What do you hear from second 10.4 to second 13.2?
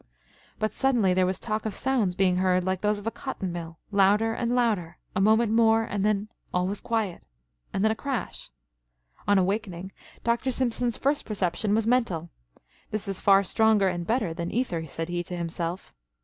Simpson's first perception was mental 'This